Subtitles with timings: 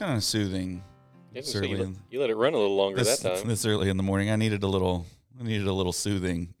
[0.00, 0.82] kind of soothing.
[1.32, 3.48] Yeah, so you, let, you let it run a little longer This, that time.
[3.48, 5.06] this early in the morning, I needed a little.
[5.38, 6.54] I needed a little soothing,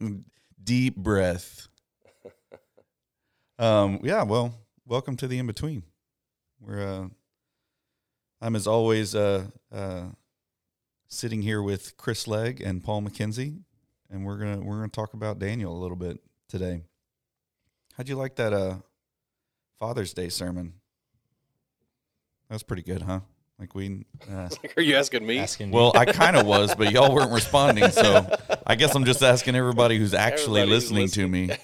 [0.64, 1.68] deep breath.
[3.56, 4.00] Um.
[4.02, 4.24] Yeah.
[4.24, 4.52] Well,
[4.84, 5.84] welcome to the in between.
[6.60, 6.82] We're.
[6.82, 7.08] Uh,
[8.40, 10.06] I'm as always uh, uh,
[11.06, 13.60] sitting here with Chris Legg and Paul McKenzie,
[14.10, 16.82] and we're gonna we're gonna talk about Daniel a little bit today.
[17.96, 18.78] How'd you like that uh,
[19.78, 20.74] Father's Day sermon?
[22.48, 23.20] That was pretty good, huh?
[23.58, 24.04] Like we.
[24.30, 25.38] Uh, Are you asking me?
[25.38, 28.26] Asking well, I kind of was, but y'all weren't responding, so
[28.66, 31.56] I guess I'm just asking everybody who's actually Everybody who's listening to me,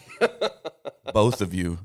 [1.12, 1.78] both of you.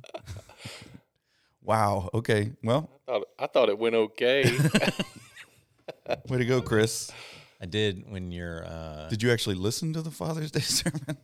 [1.63, 2.09] Wow.
[2.13, 2.51] Okay.
[2.63, 4.43] Well, I thought, I thought it went okay.
[6.29, 7.11] way to go, Chris.
[7.59, 11.17] I did when you're uh, Did you actually listen to the Father's Day sermon?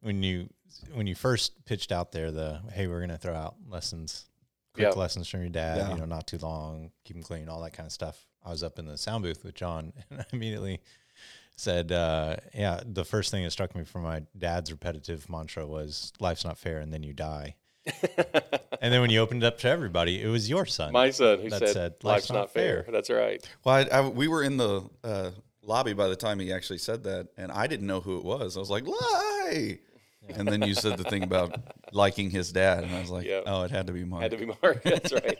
[0.00, 0.48] when you
[0.92, 4.26] when you first pitched out there the hey we're gonna throw out lessons
[4.76, 4.98] quick Yeah.
[5.00, 5.90] lessons from your dad Yeah.
[5.90, 8.62] you know not too long keep them clean all that kind of stuff I was
[8.62, 10.80] up in the sound booth with John and I immediately
[11.56, 16.12] said uh, yeah the first thing that struck me from my dad's repetitive mantra was
[16.20, 17.54] life's not fair and then you die
[18.80, 21.38] and then when you opened it up to everybody it was your son My son
[21.40, 23.48] who That said, said, "Life's not fair." That's right.
[23.64, 25.30] Well, I, I, we were in the uh,
[25.62, 28.56] lobby by the time he actually said that, and I didn't know who it was.
[28.56, 29.78] I was like, "Lie!"
[30.34, 31.58] And then you said the thing about
[31.92, 33.42] liking his dad, and I was like, Yeah.
[33.46, 34.82] "Oh, it had to be Mike." Had to be Mark.
[34.82, 35.38] That's right.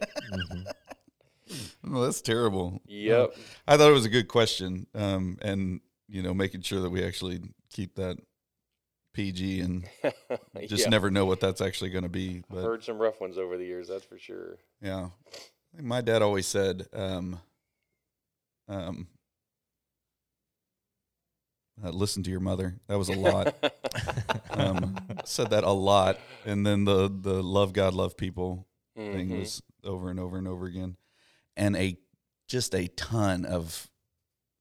[1.88, 2.80] Oh, that's terrible.
[2.86, 3.36] Yep.
[3.68, 7.04] I thought it was a good question, um, and you know, making sure that we
[7.04, 8.16] actually keep that
[9.12, 9.88] PG and
[10.66, 10.88] just Yeah.
[10.90, 12.42] never know what that's actually going to be.
[12.50, 13.88] But Heard some rough ones over the years.
[13.88, 14.58] That's for sure.
[14.82, 15.08] yeah,
[15.80, 17.40] my dad always said, um,
[18.68, 19.06] um,
[21.84, 23.54] uh, "Listen to your mother." That was a lot.
[24.50, 28.66] um, said that a lot, and then the the love God, love people
[28.96, 29.38] thing Mhm.
[29.38, 30.96] was over and over and over again,
[31.56, 31.98] and a
[32.48, 33.90] just a ton of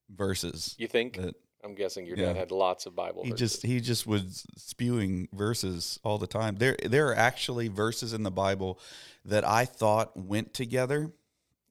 [0.09, 1.17] verses You think?
[1.17, 2.27] that I'm guessing your Yeah.
[2.27, 3.23] dad had lots of Bible.
[3.23, 3.53] he verses.
[3.53, 6.55] just he just was spewing verses all the time.
[6.57, 8.79] There there are actually verses in the Bible
[9.23, 11.11] that I thought went together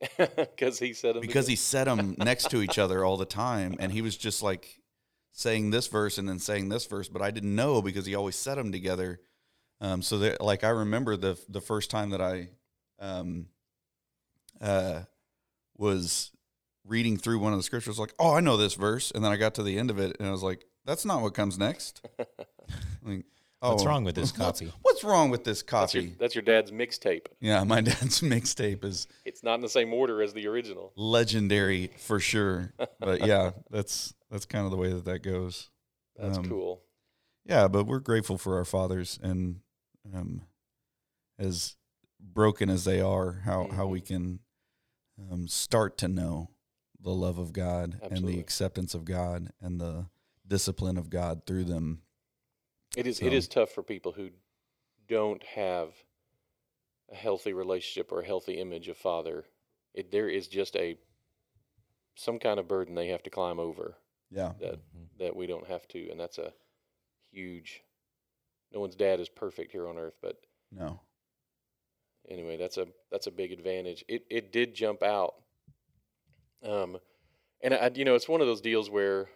[0.18, 3.76] because he said them because he said them next to each other all the time,
[3.78, 4.80] and he was just like
[5.34, 8.36] saying this verse and then saying this verse, but I didn't know because he always
[8.36, 9.20] said them together.
[9.80, 12.48] Um, so that like I remember the the first time that I
[13.00, 13.48] um,
[14.60, 15.02] uh,
[15.76, 16.30] was
[16.86, 19.36] reading through one of the scriptures, like, oh, I know this verse, and then I
[19.36, 22.06] got to the end of it, and I was like, that's not what comes next.
[23.06, 23.26] Like,
[23.70, 26.16] what's oh, wrong with this what's- copy What's wrong with this That's your, copy?
[26.18, 27.26] that's your dad's mixtape.
[27.40, 30.92] Yeah, my dad's mixtape is It's not in the same order as the original.
[30.96, 32.72] legendary for sure.
[33.00, 35.70] But yeah, that's that's kind of the way that that goes.
[36.16, 36.82] That's Um, cool.
[37.44, 39.60] Yeah, but we're grateful for our fathers and
[40.14, 40.42] um,
[41.38, 41.76] as
[42.20, 44.38] broken as they are, how how we can
[45.30, 46.50] um, start to know
[47.00, 50.06] the love of God and the acceptance of God and the
[50.46, 52.00] discipline of God through them.
[52.96, 53.18] It is.
[53.18, 54.30] so- It is tough for people who
[55.08, 55.90] don't have
[57.10, 59.44] a healthy relationship or a healthy image of father.
[59.92, 60.96] It, there is just a
[62.16, 63.96] some kind of burden they have to climb over
[64.30, 64.80] Yeah, that
[65.18, 66.52] that we don't have to, and that's a
[67.30, 67.82] huge.
[68.72, 70.36] No one's dad is perfect here on earth, but
[70.72, 71.00] no,
[72.28, 74.04] anyway, that's a that's a big advantage.
[74.08, 75.34] It it did jump out,
[76.62, 76.98] um,
[77.60, 79.28] and I you know it's one of those deals where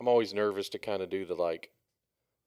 [0.00, 1.70] I'm always nervous to kind of do the like,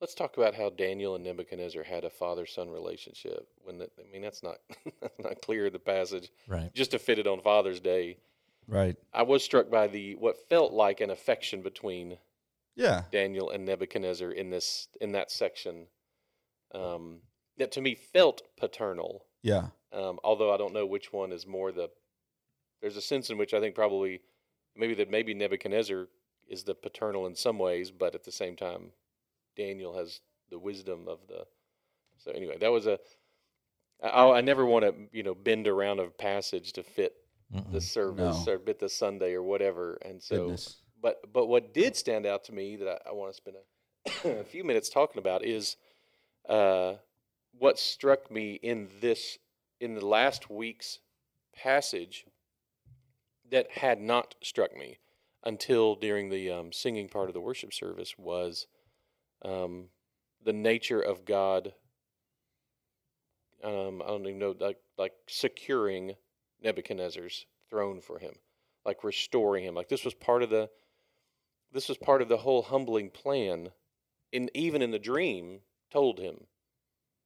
[0.02, 3.47] let's talk about how Daniel and Nebuchadnezzar had a father son relationship.
[3.63, 4.58] When that, I mean that's not
[5.02, 6.31] that's not clear in the passage.
[6.47, 8.18] right Just to fit it on Father's Day,
[8.68, 8.96] right?
[9.13, 12.18] I was struck by the what felt like an affection between
[12.75, 15.88] Yeah, Daniel and Nebuchadnezzar in this in that section.
[16.74, 17.22] Um,
[17.58, 21.72] that to me felt paternal yeah, um, although I don't know which one is more
[21.72, 21.90] the.
[22.81, 24.22] There's a sense in which I think probably
[24.76, 26.08] maybe that maybe Nebuchadnezzar
[26.47, 28.91] is the paternal in some ways, but at the same time,
[29.57, 31.45] Daniel has the wisdom of the.
[32.19, 32.99] So anyway, that was a.
[34.03, 37.13] I, I never want to you know bend around a passage to fit
[37.51, 37.81] the Mm-mm.
[37.81, 38.53] service No.
[38.53, 40.37] or fit the Sunday or whatever, and so.
[40.37, 40.77] goodness.
[41.01, 43.57] But but what did stand out to me that I, I want to spend
[44.25, 45.77] a, a few minutes talking about is
[46.49, 46.95] uh,
[47.57, 49.37] what struck me in this
[49.79, 50.99] in the last week's
[51.55, 52.25] passage
[53.49, 54.97] that had not struck me
[55.43, 58.67] until during the um, singing part of the worship service was
[59.43, 59.89] um,
[60.43, 61.73] the nature of God.
[63.63, 66.16] Um, I don't even know, like like securing
[66.61, 68.35] Nebuchadnezzar's throne for him,
[68.85, 69.75] like restoring him.
[69.75, 70.69] Like this was part of the
[71.72, 73.72] this was part of the whole humbling plan.
[74.31, 75.61] In even in the dream,
[75.91, 76.47] told him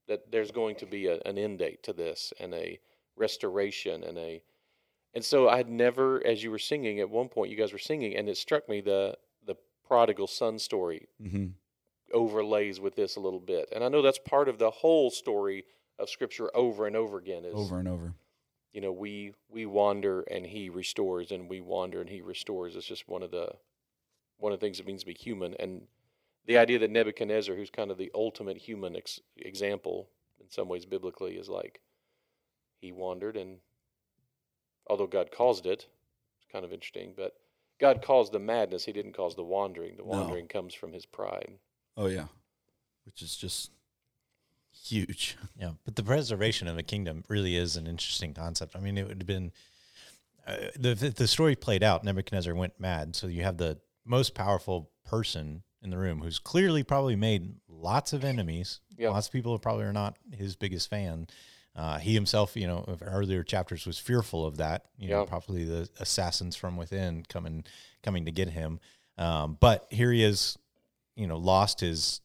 [0.08, 2.80] that there's going to be a, an end date to this and a
[3.16, 4.44] restoration and a
[5.14, 7.80] And so I had never, as you were singing at one point, you guys were
[7.80, 9.56] singing, and it struck me the the
[9.88, 11.48] prodigal son story hmm
[12.14, 13.70] overlays with this a little bit.
[13.74, 15.66] And I know that's part of the whole story
[16.00, 17.46] of Scripture over and over again.
[17.46, 18.14] Is Over and over.
[18.74, 22.76] you know we we wander and He restores, and we wander and He restores.
[22.76, 23.54] It's just one of the
[24.38, 25.54] one of the things it means to be human.
[25.60, 25.88] And
[26.48, 30.10] the idea that Nebuchadnezzar, who's kind of the ultimate human ex- example
[30.40, 31.80] in some ways biblically, is like
[32.80, 33.60] he wandered, and
[34.88, 35.88] although God caused it,
[36.38, 37.36] it's kind of interesting, but
[37.80, 38.86] God caused the madness.
[38.86, 39.96] He didn't cause the wandering.
[39.98, 40.10] The No.
[40.10, 41.60] wandering comes from his pride.
[41.98, 42.26] Oh yeah,
[43.06, 43.72] which is just
[44.74, 45.38] huge.
[45.60, 48.76] Yeah, but the preservation of a kingdom really is an interesting concept.
[48.76, 49.52] I mean, it would have been
[50.48, 52.04] uh, the, the the story played out.
[52.04, 56.82] Nebuchadnezzar went mad, so you have the most powerful person in the room who's clearly
[56.84, 58.80] probably made lots of enemies.
[58.98, 59.10] Yeah.
[59.10, 61.28] Lots of people probably are not his biggest fan.
[61.76, 64.86] Uh, he himself, you know, of earlier chapters was fearful of that.
[64.98, 65.26] You know, Yeah.
[65.26, 67.64] probably the assassins from within coming
[68.04, 68.80] coming to get him.
[69.18, 70.58] Um, but here he is,
[71.22, 72.22] you know, lost his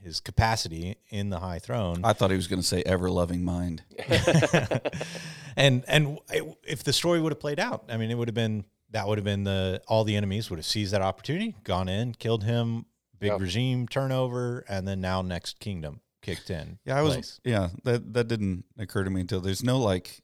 [0.00, 2.00] his capacity in the high throne.
[2.04, 3.82] I thought he was going to say ever loving mind.
[5.56, 6.18] and and
[6.66, 9.18] if the story would have played out, I mean, it would have been that would
[9.18, 12.86] have been the all the enemies would have seized that opportunity, gone in, killed him,
[13.18, 13.38] big Yeah.
[13.38, 16.78] regime turnover, and then now next kingdom kicked in.
[16.84, 17.14] Yeah, I was.
[17.14, 17.40] place.
[17.44, 20.22] Yeah, that that didn't occur to me until there's no like.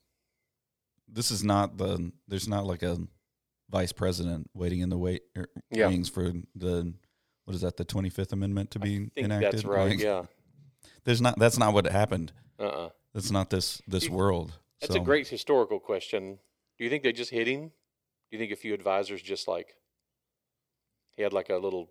[1.08, 2.12] This is not the.
[2.28, 2.98] There's not like a
[3.70, 5.88] vice president waiting in the wait er, Yeah.
[5.88, 6.94] wings for the.
[7.50, 7.76] What is that?
[7.76, 9.52] The Twenty Fifth Amendment to be I think enacted.
[9.52, 9.88] that's right.
[9.90, 10.22] Like, yeah.
[11.02, 11.36] There's not.
[11.36, 12.30] That's not what happened.
[12.60, 12.62] Uh.
[12.66, 14.52] uh That's not this this You- world.
[14.80, 16.38] That's So, a great historical question.
[16.78, 17.70] Do you think they just hit him?
[17.70, 19.74] Do you think a few advisors just like
[21.16, 21.90] he had like a little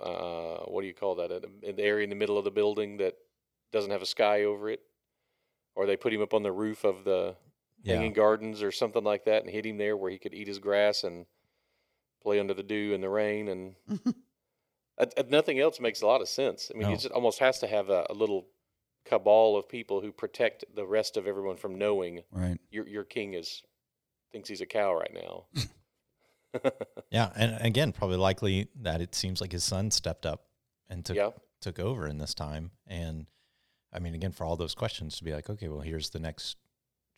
[0.00, 1.32] uh, what do you call that?
[1.32, 3.14] An an area in the middle of the building that
[3.72, 4.78] doesn't have a sky over it,
[5.74, 7.34] or they put him up on the roof of the
[7.82, 10.46] Yeah, hanging gardens or something like that, and hit him there where he could eat
[10.46, 11.26] his grass and
[12.22, 13.74] play under the dew and the rain, and
[14.98, 16.70] uh, nothing else makes a lot of sense.
[16.74, 16.94] I mean, No.
[16.94, 18.46] it just almost has to have a, a little
[19.06, 22.58] cabal of people who protect the rest of everyone from knowing right.
[22.70, 23.62] your your king is
[24.30, 25.46] thinks he's a cow right now.
[27.10, 30.46] yeah, and again, probably likely that it seems like his son stepped up
[30.88, 31.30] and took yeah,
[31.60, 33.26] took over in this time, and
[33.92, 36.56] I mean, again, for all those questions to be like, okay, well, here's the next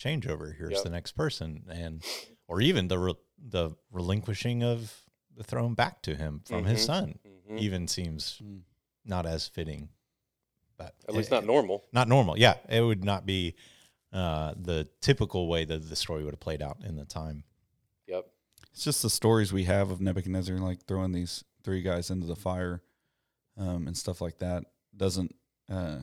[0.02, 0.84] changeover, here's Yep.
[0.84, 2.02] the next person, and
[2.52, 5.00] or even the re- the relinquishing of
[5.34, 6.86] the throne back to him from his Mhm.
[6.86, 7.18] son,
[7.48, 7.58] Mhm.
[7.58, 8.60] even seems Mm.
[9.06, 9.88] not as fitting.
[10.76, 11.84] But at least not normal.
[11.92, 12.38] not normal.
[12.38, 13.54] Yeah, it would not be
[14.12, 17.44] uh, the typical way that the story would have played out in the time.
[18.06, 18.30] Yep.
[18.70, 22.36] It's just the stories we have of Nebuchadnezzar like throwing these three guys into the
[22.36, 22.82] fire,
[23.56, 24.64] um, and stuff like that
[24.94, 25.34] doesn't
[25.70, 26.00] uh,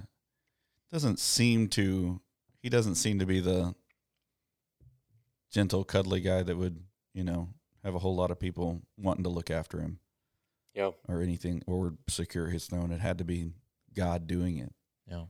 [0.89, 2.19] doesn't seem to
[2.63, 3.75] he doesn't seem to be the
[5.51, 7.49] gentle, cuddly guy that would you know
[7.83, 9.99] have a whole lot of people wanting to look after him
[10.75, 10.91] Yeah.
[11.07, 12.91] or anything or secure his throne.
[12.91, 13.51] It had to be
[13.95, 14.73] God doing it.
[15.07, 15.23] Yeah,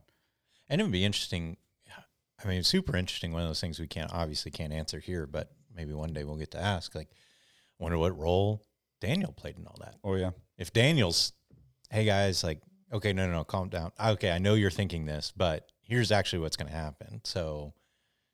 [0.68, 1.58] and it would be interesting.
[2.42, 3.34] I mean, super interesting.
[3.34, 6.38] One of those things we can't obviously can't answer here, but maybe one day we'll
[6.38, 6.96] get to ask.
[6.96, 8.66] Like, I wonder what role
[9.02, 9.96] Daniel played in all that.
[10.06, 11.34] Oh yeah, If Daniel's,
[11.92, 12.62] hey guys, like,
[12.94, 13.92] okay, no, no, no, calm down.
[14.02, 17.20] Okay, I know you're thinking this, but here's actually what's going to happen.
[17.26, 17.74] So,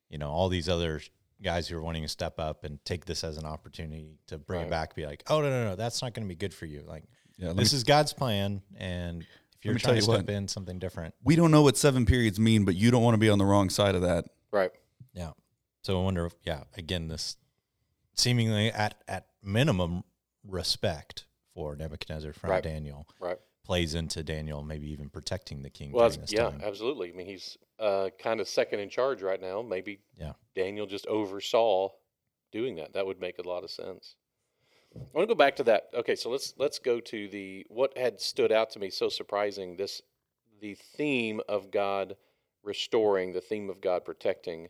[0.08, 1.02] you know, all these other
[1.42, 4.60] guys who are wanting to step up and take this as an opportunity to bring
[4.62, 4.68] Right.
[4.68, 6.66] it back, be like, oh no, no, no, that's not going to be good for
[6.66, 6.84] you.
[6.88, 7.04] Like,
[7.38, 7.54] yeah.
[7.54, 10.30] This me- is God's plan, and if you're me trying to step what.
[10.30, 13.20] in something different, we don't know what seven periods mean, but you don't want to
[13.20, 14.26] be on the wrong side of that.
[14.52, 14.72] Right.
[15.14, 15.32] Yeah.
[15.82, 17.36] So I wonder if, yeah, again, this
[18.16, 20.04] seemingly at, at minimum
[20.44, 22.64] respect for Nebuchadnezzar from Right.
[22.64, 23.38] Daniel Right.
[23.66, 26.62] Plays into Daniel, maybe even protecting the king Well, during that's, this yeah, time.
[26.64, 27.10] absolutely.
[27.12, 29.62] I mean, he's uh, kind of second in charge right now.
[29.62, 30.34] Maybe Yeah.
[30.56, 31.90] Daniel just oversaw
[32.52, 32.94] doing that.
[32.94, 34.16] That would make a lot of sense.
[34.96, 35.90] I want to go back to that.
[35.94, 39.76] Okay, so let's let's go to the what had stood out to me so surprising
[39.76, 40.02] this
[40.62, 42.16] the theme of God
[42.64, 44.70] restoring, the theme of God protecting.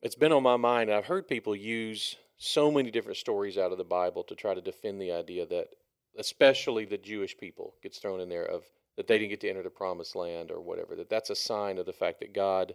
[0.00, 0.90] It's been on my mind.
[0.90, 4.62] I've heard people use so many different stories out of the Bible to try to
[4.62, 5.68] defend the idea that
[6.16, 8.64] especially the Jewish people gets thrown in there of
[8.96, 11.78] that they didn't get to enter the promised land or whatever that that's a sign
[11.78, 12.74] of the fact that God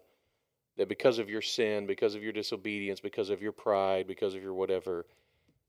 [0.78, 4.42] that because of your sin because of your disobedience because of your pride because of
[4.42, 5.06] your whatever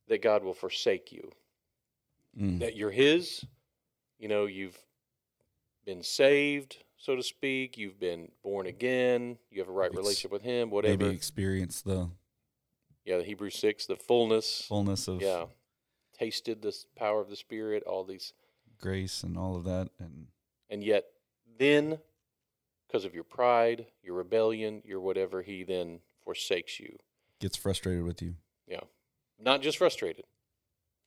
[0.08, 1.30] that God will forsake you.
[2.38, 2.60] Mm.
[2.60, 3.44] that you're his
[4.18, 4.78] you know you've
[5.84, 10.30] been saved so to speak you've been born again you have a right Ex- relationship
[10.30, 11.04] with him whatever.
[11.04, 12.08] Maybe experience the
[13.04, 14.66] yeah the Hebrew 6 the fullness.
[14.68, 15.46] fullness of yeah
[16.18, 18.32] tasted the power of the spirit all these
[18.80, 20.26] grace and all of that, and
[20.70, 21.04] and yet
[21.58, 21.98] then
[22.86, 26.96] because of your pride your rebellion your whatever he then forsakes you
[27.40, 28.34] Gets frustrated with you.
[28.66, 28.80] Yeah,
[29.38, 30.24] not just frustrated.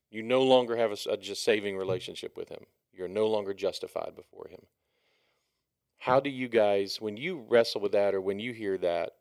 [0.09, 2.65] You no longer have a just saving relationship with Him.
[2.93, 4.61] You're no longer justified before Him.
[5.97, 9.11] How do you guys, when you wrestle with that, or when you hear that,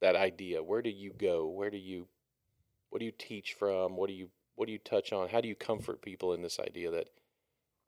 [0.00, 1.46] that idea, where do you go?
[1.46, 2.06] Where do you,
[2.90, 3.96] what do you teach from?
[3.96, 5.28] What do you, what do you touch on?
[5.28, 7.08] How do you comfort people in this idea that,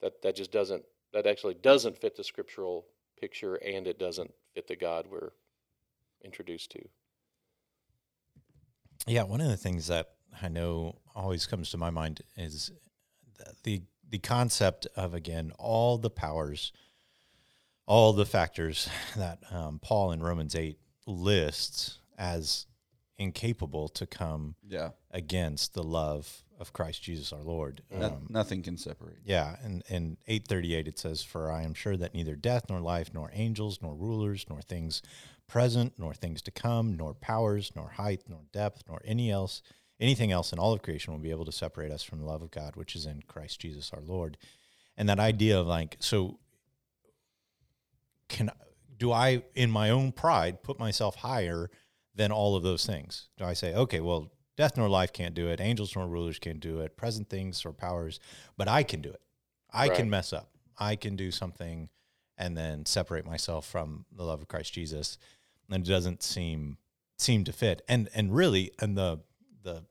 [0.01, 2.87] that that just doesn't, that actually doesn't fit the scriptural
[3.21, 5.31] picture, and it doesn't fit the God we're
[6.25, 6.89] introduced to?
[9.07, 10.11] Yeah, one of the things that
[10.43, 12.73] I know always comes to my mind is
[13.39, 16.73] th- the the concept of again all the powers,
[17.87, 22.67] all the factors that um, Paul in Romans eight lists as
[23.19, 24.91] incapable to come Yeah.
[25.11, 27.83] against the love of Christ Jesus our Lord.
[27.91, 29.19] No- Um, nothing can separate.
[29.25, 32.65] yeah, and in eight thirty eight it says, "For I am sure that neither death
[32.69, 35.03] nor life, nor angels, nor rulers, nor things
[35.47, 39.63] present, nor things to come, nor powers, nor height, nor depth, nor any else,
[40.01, 42.43] anything else in all of creation will be able to separate us from the love
[42.43, 44.37] of God, which is in Christ Jesus our Lord."
[44.97, 46.39] And that idea of like, so
[48.29, 48.51] can
[48.97, 51.71] do I, in my own pride, put myself higher
[52.17, 53.29] than all of those things?
[53.37, 56.61] Do I say, okay, well, death nor life can't do it, angels nor rulers can't
[56.61, 58.19] do it, present things or powers,
[58.57, 59.21] but I can do it.
[59.71, 59.97] I Right.
[59.97, 60.51] can mess up.
[60.79, 61.91] I can do something
[62.39, 65.19] and then separate myself from the love of Christ Jesus.
[65.71, 66.79] And it doesn't seem
[67.19, 67.83] seem to fit.
[67.89, 69.21] And and really, and the
[69.63, 69.85] the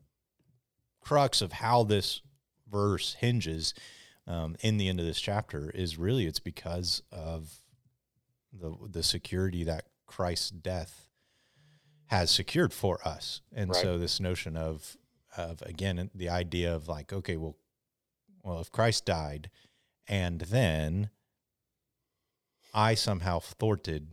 [1.01, 2.21] crux of how this
[2.67, 3.73] verse hinges
[4.27, 7.59] um, in the end of this chapter is really it's because of
[8.53, 11.04] the the security that Christ's death
[12.07, 13.41] has secured for us.
[13.53, 13.81] And Right.
[13.81, 14.97] so this notion of
[15.37, 17.57] of again the idea of like okay well
[18.43, 19.49] well if Christ died
[20.07, 21.09] and then
[22.73, 24.11] I somehow thwarted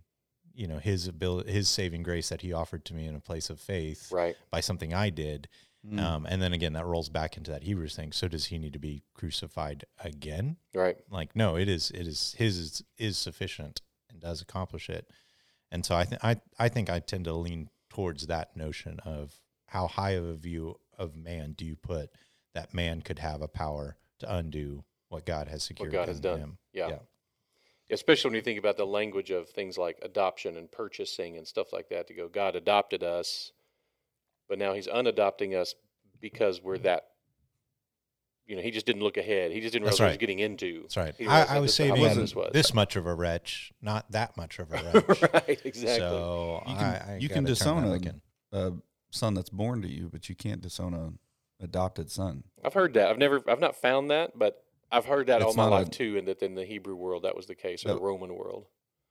[0.55, 3.51] you know his ability his saving grace that he offered to me in a place
[3.51, 4.37] of faith Right.
[4.51, 5.49] by something I did
[5.85, 5.99] Mm.
[6.01, 8.73] um, and then again that rolls back into that Hebrews thing so does he need
[8.75, 10.97] to be crucified again Right.
[11.11, 15.11] like no it is it is his is, is sufficient and does accomplish it
[15.73, 19.39] and so i think i i think i tend to lean towards that notion of
[19.67, 22.11] how high of a view of man do you put
[22.55, 26.39] that man could have a power to undo what god has secured God has done.
[26.39, 26.89] him Yeah.
[26.89, 26.99] yeah
[27.91, 31.71] especially when you think about the language of things like adoption and purchasing and stuff
[31.71, 33.53] like that to go god adopted us
[34.49, 35.75] but now he's unadopting us
[36.19, 36.85] because we're mm.
[36.85, 37.09] that
[38.53, 39.51] you know he just didn't look ahead.
[39.51, 40.83] He just didn't realize That's what he was getting into.
[40.83, 41.15] That's right.
[41.17, 42.51] He realized I, I that was this saving business was.
[42.53, 45.23] this much of a wretch not that much of a wretch.
[45.33, 45.99] Right exactly.
[45.99, 47.85] So You can- I, I you can disown
[48.53, 48.73] a- a
[49.11, 51.19] son that's born to you, but you can't disown an
[51.61, 52.45] adopted son.
[52.63, 53.09] i've heard that.
[53.09, 55.91] I've never i've not found that but i've heard that all my not a- life
[55.91, 57.95] too and that in the hebrew world that was the case or No.
[57.95, 58.67] the roman world.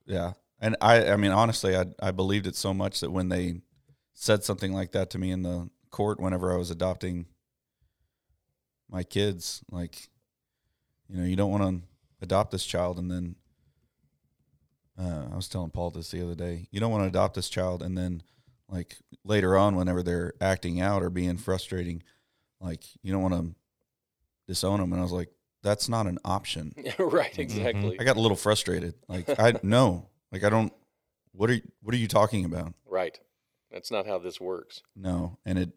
[0.06, 3.62] Yeah, and I, I mean, honestly, I, I believed it so much that when they
[4.14, 7.26] said something like that to me in the court, whenever I was adopting
[8.92, 10.10] my kids, like,
[11.10, 11.88] you know, you don't want to
[12.22, 13.36] adopt this child, and then
[15.00, 16.68] uh, I was telling Paul this the other day.
[16.72, 18.22] You don't want to adopt this child, and then
[18.70, 22.04] like later on, whenever they're acting out or being frustrating,
[22.60, 23.56] like you don't want to
[24.48, 24.92] disown them.
[24.92, 25.30] And I was like,
[25.64, 26.74] that's not an option.
[27.00, 28.96] right exactly I got a little frustrated.
[29.08, 30.74] Like I no, like I don't.
[31.34, 32.74] What are you, what are you talking about?
[32.86, 33.18] right
[33.72, 35.70] that's not how this works No, and it.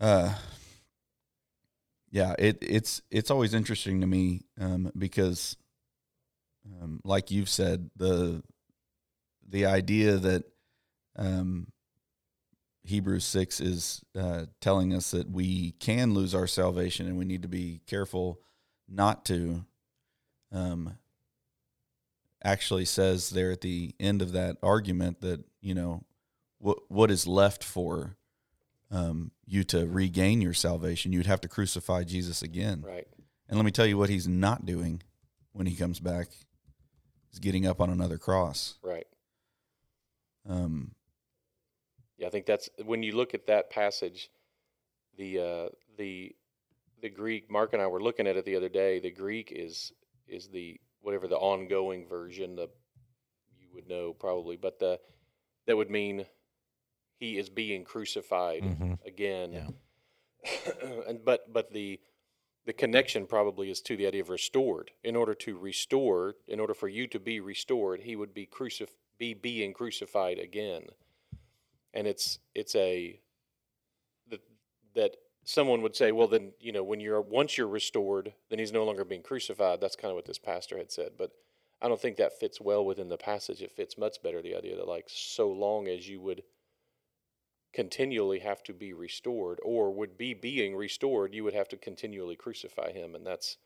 [0.00, 0.34] Uh.
[2.12, 5.56] Yeah, it it's it's always interesting to me um, because,
[6.80, 8.42] um, like you've said, the
[9.48, 10.44] the idea that
[11.16, 11.68] um,
[12.84, 17.42] Hebrews six is uh, telling us that we can lose our salvation and we need
[17.42, 18.40] to be careful
[18.88, 19.64] not to.
[20.52, 20.98] Um,
[22.44, 26.04] actually says there at the end of that argument that you know
[26.58, 28.16] what what is left for
[28.92, 33.08] um, you to regain your salvation you'd have to crucify jesus again right
[33.48, 35.02] and let me tell you what he's not doing
[35.52, 36.28] when he comes back
[37.32, 39.06] is getting up on another cross right
[40.48, 40.92] um,
[42.18, 44.30] Yeah, I think that's when you look at that passage,
[45.16, 46.34] the uh, the
[47.00, 47.50] the Greek.
[47.50, 48.98] Mark and I were looking at it the other day.
[48.98, 49.92] The Greek is
[50.26, 52.56] is the whatever the ongoing version.
[52.56, 52.68] The
[53.58, 54.98] you would know probably, but the
[55.66, 56.26] that would mean
[57.18, 59.04] he is being crucified Mhm.
[59.06, 59.52] again.
[59.52, 59.68] Yeah.
[61.06, 62.00] and but but the
[62.64, 64.92] the connection probably is to the idea of restored.
[65.02, 68.96] In order to restore, in order for you to be restored, he would be crucif-
[69.18, 70.86] be being crucified again.
[71.94, 73.20] And it's it's a
[74.28, 74.40] that
[74.94, 78.72] that someone would say, well, then you know when you're once you're restored, then he's
[78.72, 79.80] no longer being crucified.
[79.80, 81.32] That's kind of what this pastor had said, but
[81.80, 83.60] I don't think that fits well within the passage.
[83.60, 86.44] It fits much better the idea that like so long as you would
[87.72, 92.36] continually have to be restored or would be being restored, you would have to continually
[92.36, 93.14] crucify him.
[93.14, 93.56] And that's,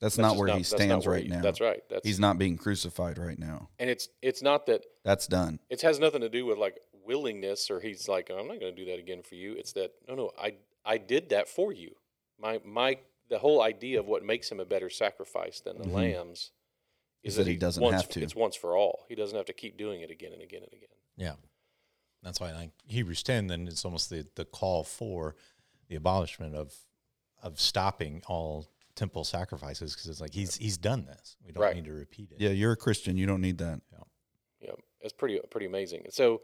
[0.00, 1.40] That's, that's not just where he stands where right he- now.
[1.40, 1.82] That's right.
[1.88, 3.68] That's, He's not being crucified right now.
[3.78, 5.60] and it's, it's not that That's done.
[5.70, 8.84] it has nothing to do with like willingness or he's like, I'm not going to
[8.84, 9.54] do that again for you.
[9.54, 10.54] It's that, no, no, I,
[10.84, 11.92] I did that for you.
[12.40, 12.98] My, my,
[13.30, 15.92] the whole idea of what makes him a better sacrifice than the Mhm.
[15.94, 16.50] lambs
[17.22, 18.20] Is that he doesn't once- have to.
[18.22, 19.06] It's once for all.
[19.08, 20.88] He doesn't have to keep doing it again and again and again.
[21.16, 21.34] Yeah.
[22.24, 25.36] That's why like Hebrews 10 then it's almost the, the call for
[25.88, 26.74] the abolishment of
[27.42, 28.66] of stopping all
[28.96, 31.36] temple sacrifices because it's like he's he's done this.
[31.44, 31.76] We don't Right.
[31.76, 32.40] need to repeat it.
[32.40, 33.16] Yeah, you're a Christian.
[33.16, 33.80] You don't need that.
[34.60, 36.06] Yeah, it's pretty pretty amazing.
[36.10, 36.40] So,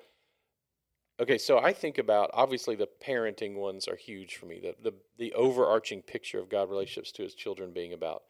[1.19, 4.61] okay, so I think about obviously the parenting ones are huge for me.
[4.61, 8.25] The the the overarching picture of God relationships to His children being about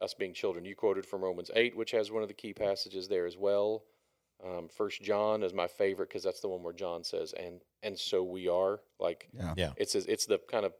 [0.00, 0.64] us being children.
[0.64, 3.82] You quoted from Romans eight, which has one of the key passages there as well.
[4.44, 7.98] Um, First John is my favorite because that's the one where John says, "and and
[7.98, 9.54] so we are." Like Yeah.
[9.56, 9.72] Yeah.
[9.76, 10.72] it's it's the kind of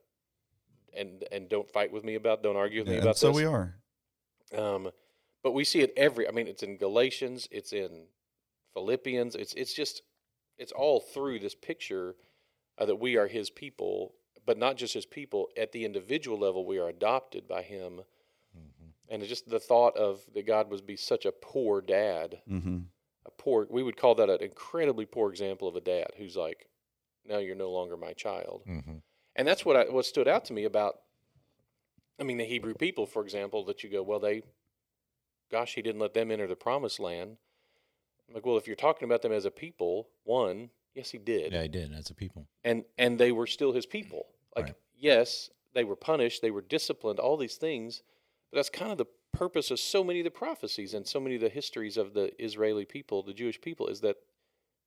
[0.95, 3.29] and and don't fight with me about, don't argue with Yeah, me and about so
[3.29, 3.37] this.
[3.37, 3.77] we are.
[4.53, 4.91] Um,
[5.43, 6.27] but we see it every.
[6.29, 8.07] I mean, it's in Galatians, it's in
[8.75, 9.35] Philippians.
[9.37, 10.03] It's it's just
[10.59, 12.17] it's all through this picture
[12.79, 14.15] uh, that we are His people,
[14.45, 15.49] but not just His people.
[15.57, 18.03] At the individual level, we are adopted by Him,
[18.57, 18.93] Mhm.
[19.09, 22.81] and it's just the thought of that God would be such a poor dad, Mm-hmm.
[23.43, 23.67] Poor.
[23.69, 26.69] We would call that an incredibly poor example of a dad who's like,
[27.25, 28.63] now you're no longer my child.
[28.67, 29.03] Mhm.
[29.35, 31.01] And that's what I, what stood out to me about.
[32.21, 34.43] I mean, the Hebrew people, for example, that you go, well, they,
[35.51, 37.37] gosh, he didn't let them enter the promised land.
[38.29, 41.53] I'm like, well, if you're talking about them as a people, one, yes, he did,
[41.53, 42.47] Yeah, he did as a people.
[42.65, 44.27] and and they were still his people.
[44.55, 44.75] Like, Right.
[44.97, 48.03] yes, they were punished, they were disciplined, all these things,
[48.51, 49.07] but that's kind of the
[49.43, 52.31] purpose of so many of the prophecies and so many of the histories of the
[52.43, 54.17] Israeli people, the Jewish people, is that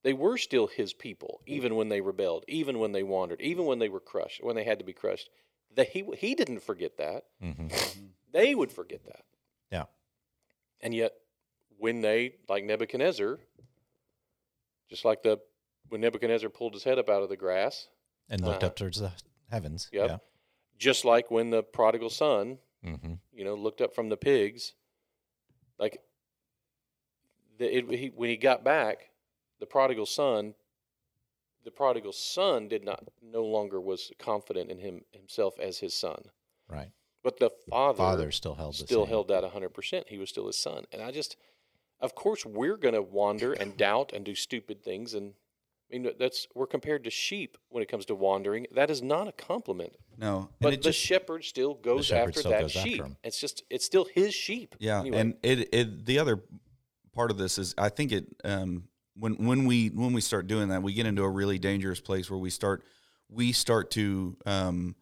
[0.04, 3.80] they were still his people, even when they rebelled, even when they wandered, even when
[3.80, 5.30] they were crushed, when they had to be crushed.
[5.76, 7.26] That he he didn't forget that.
[7.42, 7.68] hmm
[8.32, 9.26] They would forget that.
[9.72, 9.86] Yeah.
[10.80, 11.12] And yet,
[11.78, 13.40] when they, like Nebuchadnezzar,
[14.90, 15.40] just like the
[15.90, 17.88] when Nebuchadnezzar pulled his head up out of the grass,
[18.30, 18.68] And looked Uh-huh.
[18.68, 19.12] up towards the
[19.52, 19.90] heavens.
[19.92, 20.22] Yep.
[20.78, 23.16] just like when the prodigal son, Yeah.
[23.36, 24.74] You know, looked up from the pigs,
[25.78, 26.00] like
[27.58, 29.10] the, it, he, when he got back,
[29.60, 30.54] the prodigal son,
[31.64, 36.26] the prodigal son did not no longer was confident in him himself as his son,
[36.70, 36.92] Right.
[37.24, 39.10] but the father, Father still held still same.
[39.10, 40.08] held that 100%.
[40.08, 40.86] He was still his son.
[40.92, 41.38] And I just,
[42.00, 45.14] of course, we're going to wander and doubt and do stupid things.
[45.14, 45.34] And
[45.92, 48.66] I mean, that's, we're compared to sheep when it comes to wandering.
[48.74, 49.94] That is not a compliment.
[50.18, 53.02] No, But the just shepherd still goes shepherd after still that goes sheep.
[53.02, 53.18] him.
[53.24, 54.76] It's just, it's still his sheep.
[54.80, 55.20] Yeah, Anyway.
[55.20, 56.42] and it, it the other
[57.14, 58.84] part of this is I think it um,
[59.16, 62.30] when when we when we start doing that we get into a really dangerous place
[62.30, 62.84] where we start
[63.30, 64.96] we start to um,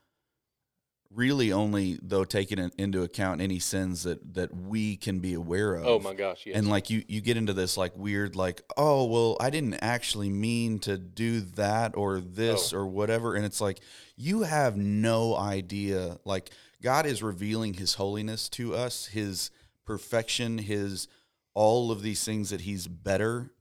[1.14, 5.86] really only though taking into account any sins that that we can be aware of.
[5.86, 6.56] oh my gosh, yes.
[6.58, 10.30] And like you, you get into this like weird, like, oh, well, I didn't actually
[10.30, 12.78] mean to do that or this Oh.
[12.80, 13.36] or whatever.
[13.36, 13.80] And it's like,
[14.16, 16.18] you have no idea.
[16.26, 16.50] Like,
[16.82, 19.52] God is revealing his holiness to us, his
[19.86, 21.08] perfection, his
[21.54, 23.52] all of these things that he's better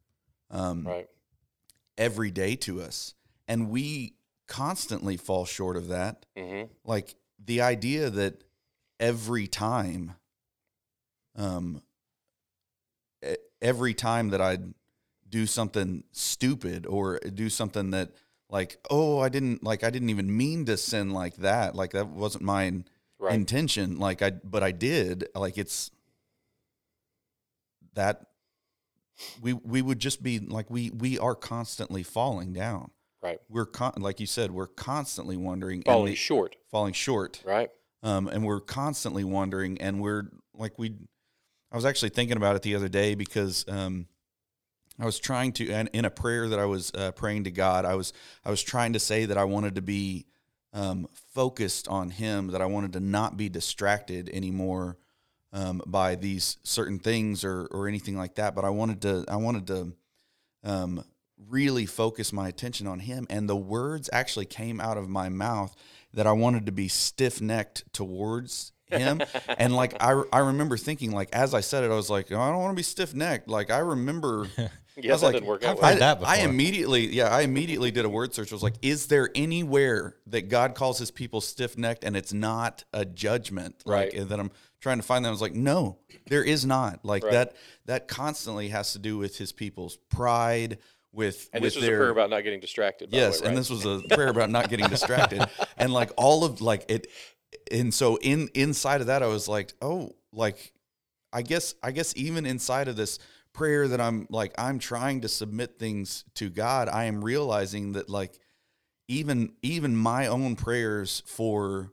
[0.51, 1.09] um, right.
[1.99, 3.15] every day to us.
[3.49, 4.15] And we
[4.47, 6.25] constantly fall short of that.
[6.37, 8.42] hmm Like, the idea that
[9.00, 10.14] every time
[11.37, 11.83] um
[13.61, 14.59] every time that I
[15.28, 18.11] do something stupid or do something that
[18.50, 22.09] like oh I didn't like I didn't even mean to sin like that like that
[22.09, 22.83] wasn't my
[23.18, 23.35] Right.
[23.35, 25.92] intention like I but I did like it's
[27.94, 28.26] that
[29.40, 32.90] we we would just be like we we are constantly falling down
[33.22, 33.38] right.
[33.48, 36.56] we're con- like you said we're constantly wondering Falling the- short.
[36.70, 37.70] falling short Right.
[38.02, 40.94] um, and we're constantly wondering and we're like we
[41.70, 44.06] i was actually thinking about it the other day because um,
[45.00, 47.85] i was trying to and in a prayer that i was uh, praying to god
[47.85, 48.12] i was
[48.44, 50.26] i was trying to say that i wanted to be
[50.74, 54.96] um, focused on him that i wanted to not be distracted anymore
[55.54, 59.37] um, by these certain things or or anything like that but i wanted to i
[59.37, 59.92] wanted to
[60.64, 61.04] um,
[61.48, 65.74] really focus my attention on him and the words actually came out of my mouth
[66.14, 69.22] that I wanted to be stiff necked towards him.
[69.59, 72.40] and like I, I remember thinking like as I said it, I was like, "Oh,
[72.40, 73.48] I don't want to be stiff necked.
[73.48, 74.68] Like I remember I
[75.00, 75.87] Yes, was that like, didn't work out I've well.
[75.87, 78.52] I, heard that I immediately, yeah, I immediately did a word search.
[78.52, 82.35] I was like, is there anywhere that God calls his people stiff necked and it's
[82.35, 83.76] not a judgment?
[83.87, 84.28] Like Right.
[84.28, 84.50] that I'm
[84.81, 85.31] trying to find that.
[85.31, 87.07] I was like, no, there is not.
[87.07, 87.33] Like Right.
[87.33, 90.76] that, that constantly has to do with his people's pride,
[91.12, 93.11] with And with this was their a prayer about not getting distracted.
[93.11, 93.61] By yes way, and right?
[93.61, 95.44] this was a prayer about not getting distracted
[95.77, 97.09] and like all of like it
[97.70, 100.72] and so in inside of that i was like oh like
[101.33, 103.18] i guess i guess even inside of this
[103.53, 108.09] prayer that i'm like i'm trying to submit things to god i am realizing that
[108.09, 108.38] like
[109.09, 111.92] even even my own prayers for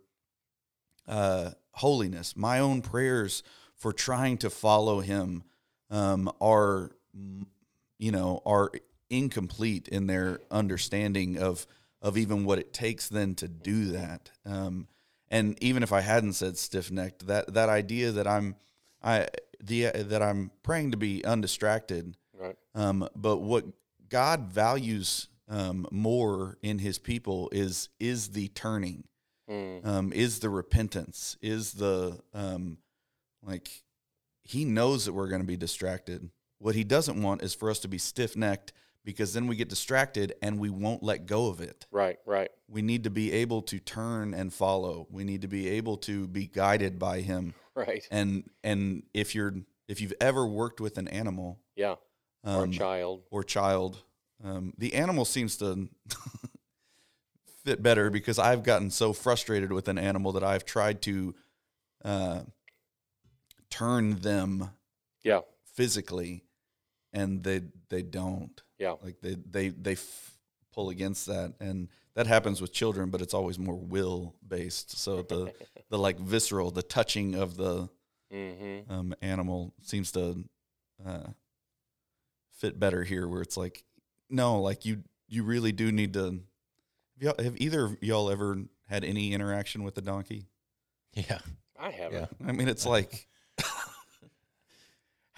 [1.07, 3.43] uh holiness my own prayers
[3.75, 5.43] for trying to follow him
[5.89, 6.91] um are
[7.97, 8.71] you know are
[9.09, 11.65] incomplete in their understanding of
[12.01, 14.87] of even what it takes then to do that um
[15.29, 18.55] and even if i hadn't said stiff-necked that that idea that i'm
[19.03, 19.27] i
[19.61, 22.55] the that i'm praying to be undistracted right.
[22.75, 23.65] um, but what
[24.09, 29.03] God values um, more in His people is is the turning,
[29.47, 29.85] Mm.
[29.85, 32.79] um, is the repentance, is the um,
[33.45, 33.83] like
[34.41, 36.31] He knows that we're going to be distracted.
[36.57, 38.73] What He doesn't want is for us to be stiff necked
[39.05, 41.85] because then we get distracted and we won't let go of it.
[41.91, 42.17] Right.
[42.25, 42.49] Right.
[42.67, 45.07] We need to be able to turn and follow.
[45.09, 47.53] We need to be able to be guided by Him.
[47.75, 48.05] Right.
[48.11, 49.53] And and if you're
[49.87, 51.95] if you've ever worked with an animal, Yeah.
[52.43, 53.23] or a um, child.
[53.31, 54.03] or child.
[54.43, 55.89] Um, the animal seems to
[57.65, 61.35] fit better because I've gotten so frustrated with an animal that I've tried to
[62.05, 62.41] uh,
[63.69, 64.69] turn them
[65.23, 65.41] Yeah.
[65.73, 66.43] physically,
[67.13, 68.61] and they they don't.
[68.79, 68.95] Yeah.
[69.03, 70.31] Like they they they f-
[70.73, 74.97] pull against that, and that happens with children, but it's always more will based.
[74.97, 75.53] So the
[75.89, 77.89] the like visceral, the touching of the
[78.31, 78.91] Mm-hmm.
[78.93, 80.43] um, animal seems to
[81.03, 81.29] uh,
[82.51, 83.83] fit better here, where it's like,
[84.29, 86.23] no, like you you really do need to.
[86.25, 86.39] Have,
[87.19, 90.45] y'all, have either of y'all ever had any interaction with a donkey?
[91.13, 91.39] Yeah.
[91.79, 92.29] I haven't.
[92.39, 92.47] Yeah.
[92.47, 93.27] I mean, it's like,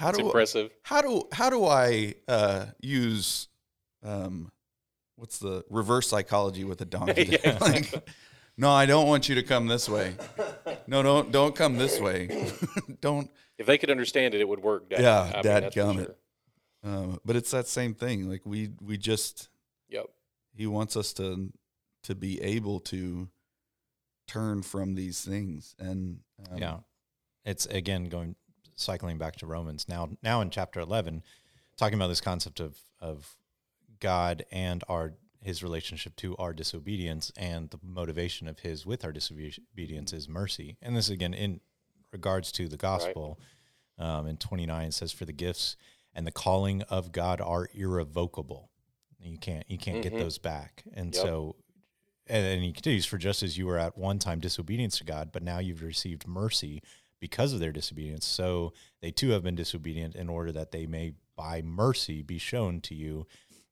[0.02, 0.72] how It's do impressive.
[0.84, 3.48] how do how do I uh, use
[4.04, 4.52] um,
[5.16, 7.38] what's the reverse psychology with a donkey?
[7.44, 7.58] Yeah.
[7.62, 8.10] like,
[8.58, 10.16] no, I don't want you to come this way.
[10.88, 12.52] No, don't don't come this way.
[13.02, 14.90] don't If they could understand it, it would work.
[14.90, 15.02] Dad.
[15.02, 16.16] Yeah, I dad that's for sure.
[16.84, 18.28] Um, but it's that same thing.
[18.28, 19.50] Like we we just
[19.90, 20.08] Yep.
[20.56, 21.52] he wants us to
[22.04, 23.30] to be able to
[24.28, 26.78] turn from these things and um, yeah
[27.44, 28.36] it's again going
[28.82, 31.24] cycling back to romans now now in chapter 11
[31.78, 33.36] talking about this concept of of
[34.00, 35.13] god and our
[35.44, 40.78] his relationship to our disobedience and the motivation of his with our disobedience is mercy
[40.82, 41.60] and this again in
[42.12, 43.39] regards to the gospel
[43.98, 45.76] um, in 29 it says for the gifts
[46.13, 48.70] and the calling of god are irrevocable
[49.20, 50.20] you can't you can't get Mhm.
[50.20, 51.22] those back and Yep.
[51.22, 51.56] so
[52.28, 55.32] and, and he continues for just as you were at one time disobedience to god
[55.32, 56.82] but now you've received mercy
[57.22, 61.14] because of their disobedience so they too have been disobedient in order that they may
[61.38, 63.26] by mercy be shown to you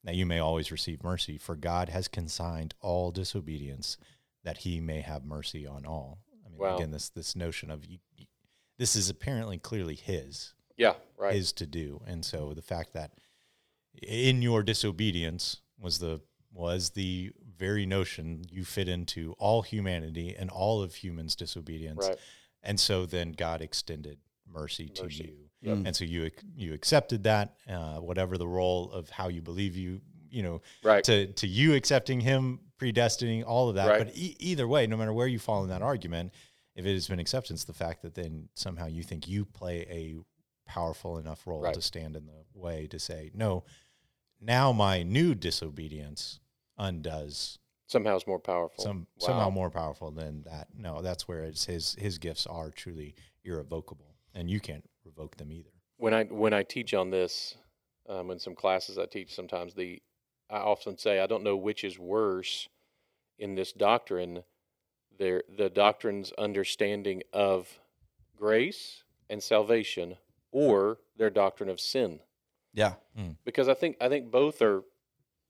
[0.05, 3.97] that you may always receive mercy for god has consigned all disobedience
[4.45, 6.75] that he may have mercy on all i mean Wow.
[6.77, 8.27] again this this notion of you, you-
[8.77, 10.93] this is apparently clearly his Yeah.
[11.17, 11.35] Right.
[11.35, 12.01] is to do.
[12.07, 13.11] And so the fact that
[14.01, 16.21] in your disobedience was the
[16.53, 22.07] was the very notion you fit into all humanity and all of humans' disobedience.
[22.07, 22.17] right.
[22.63, 24.17] And so then God extended
[24.47, 25.49] mercy, to you.
[25.61, 25.77] Yep.
[25.85, 30.01] And so you you accepted that, uh, whatever the role of how you believe you,
[30.29, 31.03] you know, Right.
[31.05, 33.87] to to you accepting Him, predestining all of that.
[33.89, 34.05] Right.
[34.05, 36.33] But e- either way, no matter where you fall in that argument,
[36.75, 40.15] if it has been acceptance, the fact that then somehow you think you play a
[40.65, 41.73] powerful enough role Right.
[41.73, 43.65] to stand in the way to say no.
[44.39, 46.39] Now my new disobedience
[46.77, 47.58] undoes
[47.89, 48.83] Somehow it's more powerful.
[48.83, 49.25] some Wow.
[49.27, 50.67] somehow more powerful than that.
[50.77, 55.51] No, that's where it's his his gifts are truly irrevocable, and you can't revoke them
[55.51, 55.71] either.
[55.97, 57.55] when I when I teach on this,
[58.07, 60.01] um, in some classes I teach, sometimes the
[60.49, 62.69] I often say I don't know which is worse
[63.39, 64.43] in this doctrine,
[65.17, 67.79] their the doctrine's understanding of
[68.35, 70.17] grace and salvation,
[70.51, 72.19] or their doctrine of sin.
[72.73, 72.93] yeah
[73.45, 74.83] Because I think I think both are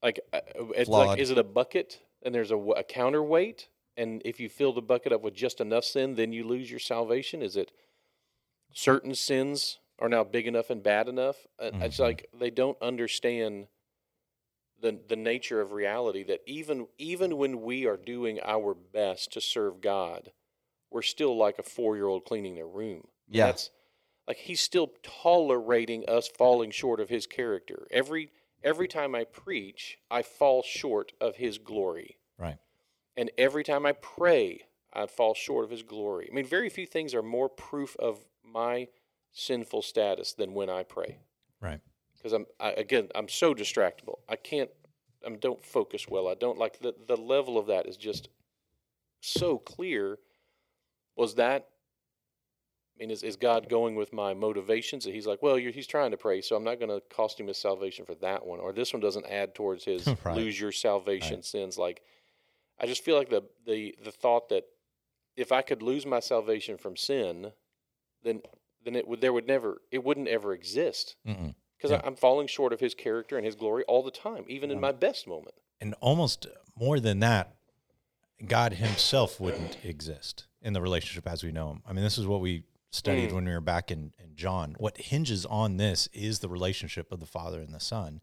[0.01, 0.39] like uh,
[0.75, 1.07] it's Flawed.
[1.09, 5.11] like is it a bucket and there's a counterweight, and if you fill the bucket
[5.11, 7.41] up with just enough sin, then you lose your salvation.
[7.41, 7.71] Is it
[8.73, 11.47] certain sins are now big enough and bad enough?
[11.59, 13.67] Uh, It's like they don't understand
[14.81, 19.41] the the nature of reality that even even when we are doing our best to
[19.41, 20.31] serve God,
[20.89, 23.07] we're still like a four year old cleaning their room.
[23.27, 23.47] Yeah.
[23.47, 23.69] That's
[24.27, 27.87] like he's still tolerating us falling short of his character.
[27.91, 28.31] Every
[28.63, 32.17] every time I preach, I fall short of his glory.
[32.37, 32.57] Right.
[33.17, 36.29] And every time I pray, I fall short of his glory.
[36.31, 38.87] I mean, very few things are more proof of my
[39.31, 41.19] sinful status than when I pray.
[41.61, 41.81] Right.
[42.17, 44.19] because I'm I, again I'm so distractible.
[44.27, 44.69] I can't
[45.25, 46.27] I don't focus well.
[46.27, 48.29] I don't like the the level of that is just
[49.21, 50.17] so clear.
[51.15, 51.67] Was that?
[52.99, 55.05] I mean, is, is God going with my motivations?
[55.05, 57.47] That He's like, well, He's trying to pray, so I'm not going to cost him
[57.47, 60.35] his salvation for that one, or this one doesn't add towards his Right.
[60.35, 61.77] lose your salvation sins.
[61.77, 62.01] Like,
[62.79, 64.65] I just feel like the the the thought that
[65.37, 67.53] if I could lose my salvation from sin,
[68.23, 68.41] then
[68.83, 72.01] then it would there would never it wouldn't ever exist because Yeah.
[72.03, 74.91] I'm falling short of His character and His glory all the time, even in my
[74.91, 75.55] best moment.
[75.79, 77.55] and almost more than that,
[78.45, 81.81] God Himself wouldn't exist in the relationship as we know Him.
[81.85, 83.33] I mean, this is what we studied Mm.
[83.33, 84.75] when we were back in, in John.
[84.79, 88.21] What hinges on this is the relationship of the Father and the Son.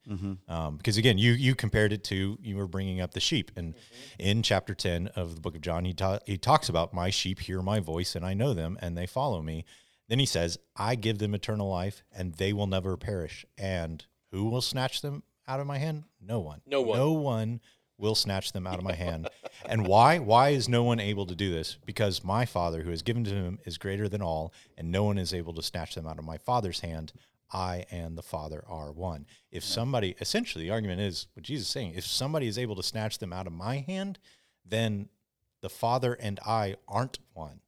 [0.48, 3.74] Um, because again, you you compared it to you were bringing up the sheep, and
[4.18, 7.40] in chapter ten of the book of John, he ta- he talks about my sheep
[7.40, 9.64] hear my voice, and I know them, and they follow me.
[10.08, 13.44] Then he says, I give them eternal life, and they will never perish.
[13.58, 16.04] And who will snatch them out of my hand?
[16.20, 16.60] No one.
[16.66, 16.98] No one.
[16.98, 17.60] No one
[17.98, 19.28] will snatch them out of my hand.
[19.66, 20.18] and why?
[20.18, 21.78] Why is no one able to do this?
[21.84, 25.18] Because my Father, who has given to him, is greater than all, and no one
[25.18, 27.12] is able to snatch them out of my Father's hand.
[27.52, 29.26] I and the Father are one.
[29.50, 32.82] If somebody, essentially, the argument is what Jesus is saying: if somebody is able to
[32.82, 34.18] snatch them out of my hand,
[34.64, 35.08] then
[35.62, 37.60] the Father and I aren't one.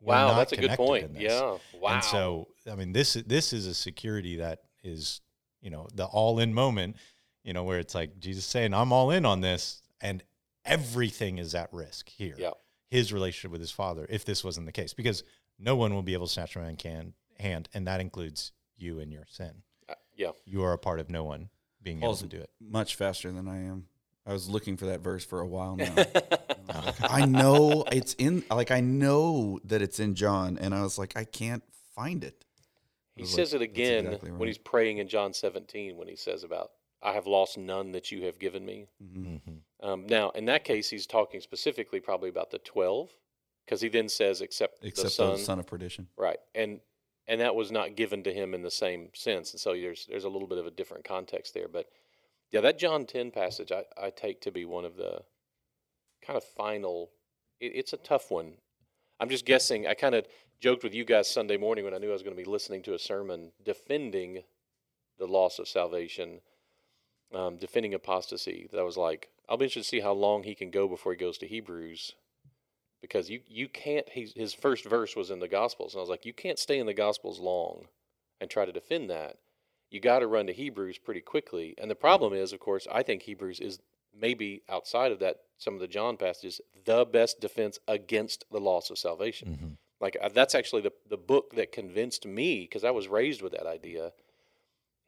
[0.00, 1.10] We're Wow, that's a good point.
[1.16, 1.94] Yeah, wow.
[1.94, 5.20] And so, I mean, this this is a security that is,
[5.60, 6.96] you know, the all in moment,
[7.44, 10.22] you know, where it's like Jesus saying, "I'm all in on this," and
[10.64, 12.34] everything is at risk here.
[12.38, 12.50] Yeah.
[12.90, 15.22] His relationship with his father, if this wasn't the case, because
[15.58, 19.12] no one will be able to snatch from can hand, and that includes you and
[19.12, 19.62] your sin.
[19.88, 21.50] Uh, yeah, You are a part of no one
[21.82, 22.50] being Paul's able to do it.
[22.60, 23.86] much faster than I am.
[24.26, 25.94] I was looking for that verse for a while now.
[27.00, 31.16] I know it's in, like, I know that it's in John, and I was like,
[31.16, 31.62] I can't
[31.94, 32.44] find it.
[33.16, 36.44] he says like, it again exactly when he's praying in John 17 when he says
[36.44, 36.70] about
[37.02, 38.88] I have lost none that you have given me.
[39.02, 39.62] Mhm.
[39.80, 43.14] Um, now, in that case, he's talking specifically probably about the 12
[43.64, 46.08] because he then says except, the Except son, the son of perdition.
[46.16, 46.38] right?
[46.54, 46.80] And
[47.28, 50.24] and that was not given to him in the same sense, and so there's there's
[50.24, 51.68] a little bit of a different context there.
[51.68, 51.86] But
[52.50, 55.22] yeah, that John 10 passage I, I take to be one of the
[56.22, 57.10] kind of final.
[57.60, 58.54] It, it's a tough one.
[59.20, 59.86] I'm just guessing.
[59.86, 60.26] I kind of
[60.60, 62.82] joked with you guys Sunday morning when I knew I was going to be listening
[62.84, 64.42] to a sermon defending
[65.18, 66.40] the loss of salvation,
[67.32, 68.68] um, defending apostasy.
[68.70, 71.12] That I was like, I'll be interested to see how long he can go before
[71.12, 72.14] he goes to Hebrews,
[73.00, 74.08] because you you can't.
[74.10, 76.78] He's, his first verse was in the Gospels, and I was like, you can't stay
[76.78, 77.86] in the Gospels long
[78.40, 79.36] and try to defend that.
[79.90, 81.74] You got to run to Hebrews pretty quickly.
[81.78, 83.78] And the problem is, of course, I think Hebrews is
[84.14, 88.90] maybe outside of that some of the John passages the best defense against the loss
[88.90, 89.48] of salvation.
[89.48, 89.76] Mhm.
[90.00, 93.52] Like uh, that's actually the the book that convinced me because I was raised with
[93.52, 94.12] that idea.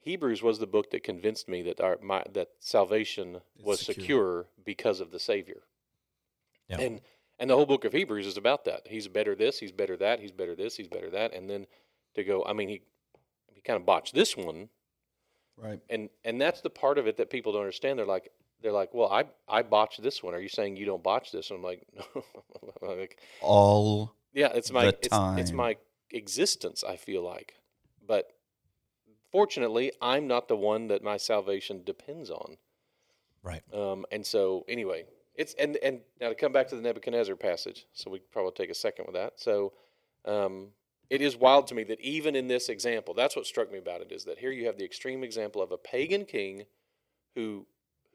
[0.03, 4.03] Hebrews was the book that convinced me that our my that salvation was secure.
[4.03, 4.47] secure.
[4.65, 5.63] because of the Savior.
[6.69, 6.81] Yeah.
[6.81, 7.01] And
[7.39, 8.87] and the whole book of Hebrews is about that.
[8.87, 11.67] He's better this, he's better that, he's better this, he's better that, and then
[12.15, 12.45] to go.
[12.45, 12.83] I mean, he
[13.53, 14.69] he kind of botched this one,
[15.57, 15.81] Right.
[15.91, 17.99] and and that's the part of it that people don't understand.
[17.99, 18.31] They're like
[18.63, 20.35] they're like, well, I I botched this one.
[20.35, 21.51] Are you saying you don't botch this?
[21.51, 22.25] And I'm like, no.
[22.83, 25.09] I'm like, All yeah, it's my the it's,
[25.41, 25.77] it's my
[26.11, 26.85] existence.
[26.85, 27.55] I feel like,
[28.07, 28.33] but
[29.31, 32.57] fortunately, I'm not the one that my salvation depends on.
[33.43, 33.63] Right.
[33.73, 37.87] Um, and so, anyway, it's and and now to come back to the Nebuchadnezzar passage.
[37.93, 39.41] So we probably take a second with that.
[39.41, 39.73] So,
[40.25, 40.69] um,
[41.09, 44.01] it is wild to me that even in this example, that's what struck me about
[44.01, 46.67] it is that here you have the extreme example of a pagan king,
[47.35, 47.67] who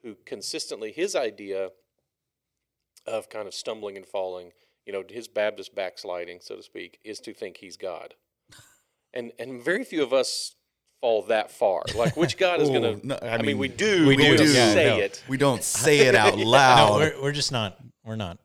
[0.04, 1.72] who consistently his idea
[3.08, 4.52] of kind of stumbling and falling,
[4.86, 8.16] you know, his Baptist backsliding, so to speak, is to think he's God.
[9.14, 10.56] And and very few of us
[11.06, 11.84] fall that far.
[11.96, 14.24] Like which God is going to no, I I, mean, mean, we do, we we
[14.24, 14.98] do, don't yeah, say no.
[14.98, 15.24] it.
[15.28, 17.00] we don't say it out No, loud.
[17.00, 17.78] we're, we're just not.
[18.04, 18.40] We're not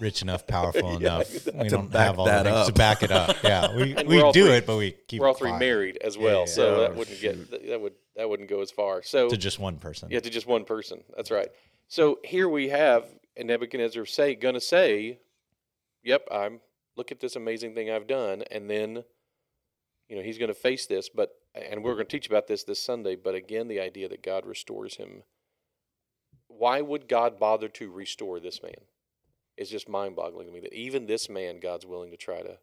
[0.00, 1.46] rich enough, powerful Yeah, enough.
[1.54, 3.36] We don't have all that the to back it up.
[3.44, 5.20] Yeah, we, And we do three- it, but we keep.
[5.20, 6.78] We're all three quiet married as well, yeah, so yeah.
[6.80, 7.50] that Oh, wouldn't shoot.
[7.50, 9.02] get that would that wouldn't go as far.
[9.02, 10.08] So to just one person.
[10.12, 11.02] yeah, to just one person.
[11.16, 11.48] That's right.
[11.88, 13.04] So here we have
[13.36, 15.18] Nebuchadnezzar say, gonna say,
[16.04, 16.60] "Yep, I'm
[16.96, 19.02] look at this amazing thing I've done," and then,
[20.08, 21.08] you know, he's gonna face this.
[21.08, 23.16] But and we're gonna teach about this this Sunday.
[23.16, 25.22] But again, the idea that God restores him.
[26.48, 28.86] Why would God bother to restore this man?
[29.56, 32.58] It's just mind-boggling to me that even this man, God's willing to try to,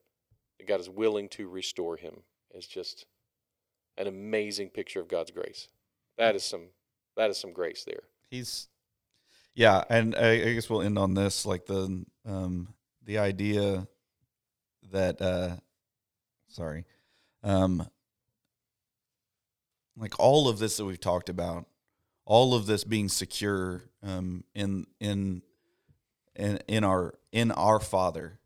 [0.68, 2.24] God is willing to restore him.
[2.54, 3.06] Is just
[3.98, 5.68] an amazing picture of God's grace.
[6.18, 6.68] That is some
[7.18, 8.04] that is some grace there.
[8.30, 8.68] he's
[9.54, 12.74] yeah and I, I guess we'll end on this like the um
[13.04, 13.88] the idea
[14.92, 15.58] that uh
[16.48, 16.86] sorry
[17.44, 17.88] um
[20.02, 21.68] like all of this that we've talked about,
[22.26, 25.44] all of this being secure um, in in
[26.36, 28.40] in in our in our Father,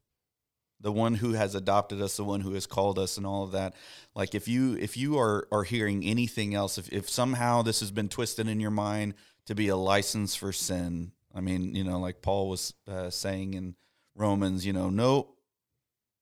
[0.82, 3.54] the one who has adopted us, the one who has called us, and all of
[3.54, 3.74] that.
[4.14, 7.90] Like if you if you are are hearing anything else, if if somehow this has
[7.90, 9.14] been twisted in your mind
[9.46, 13.54] to be a license for sin, I mean, you know, like Paul was uh, saying
[13.54, 13.76] in
[14.14, 15.38] Romans, you know, nope,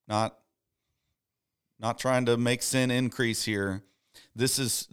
[0.08, 0.38] not
[1.80, 3.82] not trying to make sin increase here.
[4.36, 4.88] This is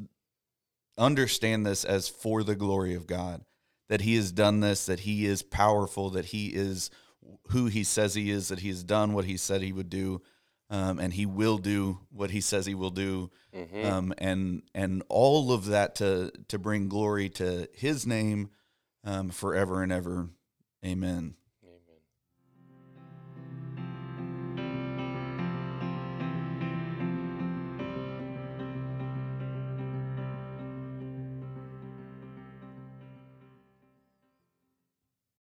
[1.01, 3.45] understand this as for the glory of God,
[3.89, 6.91] that He has done this, that He is powerful, that He is
[7.49, 10.21] who He says He is, that He has done what He said He would do,
[10.69, 13.85] um, and He will do what He says He will do, Mhm.
[13.85, 18.51] um, and and all of that to to bring glory to His name
[19.03, 20.29] um, forever and ever.
[20.85, 21.35] Amen.